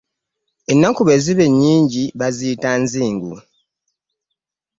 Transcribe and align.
Ennaku 0.71 1.01
bwe 1.05 1.15
ziba 1.23 1.45
nnyingi 1.49 2.03
baziyita 2.19 2.71
nzingu. 2.83 3.33